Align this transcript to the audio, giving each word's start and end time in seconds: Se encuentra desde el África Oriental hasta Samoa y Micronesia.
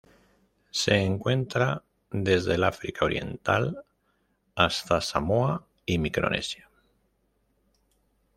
Se 0.71 0.97
encuentra 0.97 1.83
desde 2.09 2.55
el 2.55 2.63
África 2.63 3.05
Oriental 3.05 3.83
hasta 4.55 4.99
Samoa 4.99 5.67
y 5.85 5.99
Micronesia. 5.99 6.67